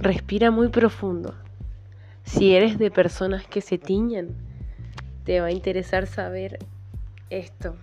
[0.00, 1.34] respira muy profundo.
[2.24, 4.36] Si eres de personas que se tiñen,
[5.24, 6.58] te va a interesar saber
[7.30, 7.76] esto.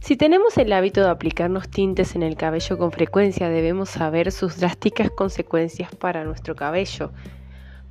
[0.00, 4.60] Si tenemos el hábito de aplicarnos tintes en el cabello con frecuencia, debemos saber sus
[4.60, 7.10] drásticas consecuencias para nuestro cabello.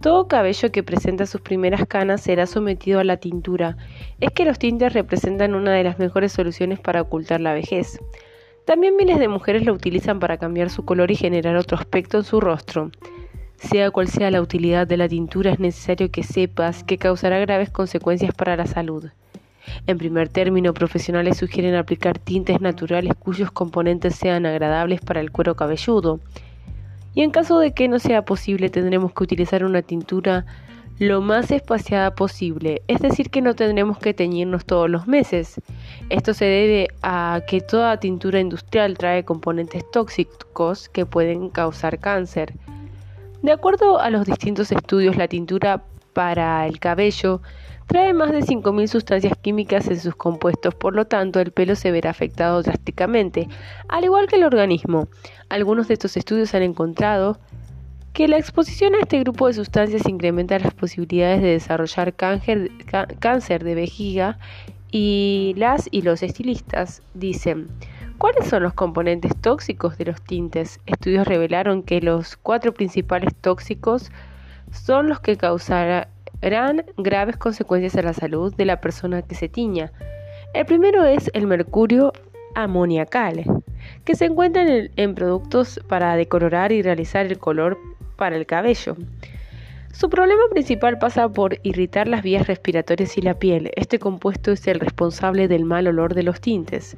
[0.02, 3.78] Todo cabello que presenta sus primeras canas será sometido a la tintura.
[4.20, 8.00] Es que los tintes representan una de las mejores soluciones para ocultar la vejez.
[8.66, 12.24] También miles de mujeres lo utilizan para cambiar su color y generar otro aspecto en
[12.24, 12.92] su rostro.
[13.58, 17.70] Sea cual sea la utilidad de la tintura, es necesario que sepas que causará graves
[17.70, 19.10] consecuencias para la salud.
[19.88, 25.56] En primer término, profesionales sugieren aplicar tintes naturales cuyos componentes sean agradables para el cuero
[25.56, 26.20] cabelludo.
[27.16, 30.46] Y en caso de que no sea posible, tendremos que utilizar una tintura
[31.00, 35.60] lo más espaciada posible, es decir, que no tendremos que teñirnos todos los meses.
[36.10, 42.54] Esto se debe a que toda tintura industrial trae componentes tóxicos que pueden causar cáncer.
[43.42, 45.84] De acuerdo a los distintos estudios, la tintura
[46.16, 47.42] para el cabello
[47.88, 51.92] Trae más de 5.000 sustancias químicas en sus compuestos, por lo tanto el pelo se
[51.92, 53.48] verá afectado drásticamente,
[53.88, 55.08] al igual que el organismo.
[55.50, 57.38] Algunos de estos estudios han encontrado
[58.14, 63.76] que la exposición a este grupo de sustancias incrementa las posibilidades de desarrollar cáncer de
[63.76, 64.40] vejiga
[64.90, 67.68] y las y los estilistas dicen,
[68.18, 70.80] ¿cuáles son los componentes tóxicos de los tintes?
[70.88, 74.10] Estudios revelaron que los cuatro principales tóxicos
[74.72, 79.92] son los que causarán graves consecuencias a la salud de la persona que se tiña.
[80.54, 82.14] El primero es el mercurio
[82.56, 83.44] amoniacal,
[84.04, 87.78] que se encuentra en, productos para decolorar y realizar el color
[88.16, 88.96] para el cabello.
[89.92, 93.72] Su problema principal pasa por irritar las vías respiratorias y la piel.
[93.76, 96.98] Este compuesto es el responsable del mal olor de los tintes.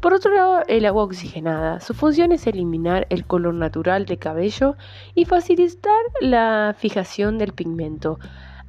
[0.00, 1.80] Por otro lado, el agua oxigenada.
[1.80, 4.76] Su función es eliminar el color natural del cabello
[5.16, 8.20] y facilitar la fijación del pigmento,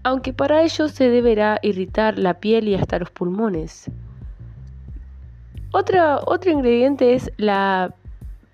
[0.01, 3.91] aunque para ello se deberá irritar la piel y hasta los pulmones.
[5.71, 7.93] Otro, ingrediente es la